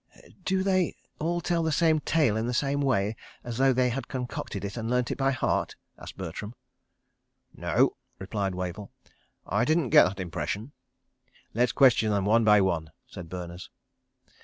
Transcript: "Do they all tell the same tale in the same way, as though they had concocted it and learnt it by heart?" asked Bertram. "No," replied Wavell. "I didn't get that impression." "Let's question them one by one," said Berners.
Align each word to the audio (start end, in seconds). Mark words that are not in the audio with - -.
"Do 0.51 0.63
they 0.63 0.95
all 1.19 1.41
tell 1.41 1.61
the 1.61 1.71
same 1.71 1.99
tale 1.99 2.35
in 2.35 2.47
the 2.47 2.55
same 2.55 2.81
way, 2.81 3.15
as 3.43 3.59
though 3.59 3.71
they 3.71 3.89
had 3.89 4.07
concocted 4.07 4.65
it 4.65 4.75
and 4.75 4.89
learnt 4.89 5.11
it 5.11 5.15
by 5.19 5.29
heart?" 5.29 5.75
asked 5.99 6.17
Bertram. 6.17 6.55
"No," 7.55 7.97
replied 8.17 8.55
Wavell. 8.55 8.91
"I 9.45 9.63
didn't 9.63 9.89
get 9.91 10.05
that 10.05 10.19
impression." 10.19 10.71
"Let's 11.53 11.71
question 11.71 12.09
them 12.09 12.25
one 12.25 12.43
by 12.43 12.61
one," 12.61 12.89
said 13.05 13.29
Berners. 13.29 13.69